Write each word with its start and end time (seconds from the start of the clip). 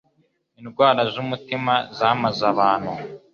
indwara 0.61 1.01
z'umutima 1.13 1.73
zamaze 1.97 2.43
abantu 2.53 2.91